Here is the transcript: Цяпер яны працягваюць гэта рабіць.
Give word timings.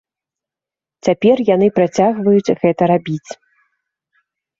Цяпер 1.07 1.35
яны 1.49 1.67
працягваюць 1.77 2.53
гэта 2.63 2.83
рабіць. 2.93 3.31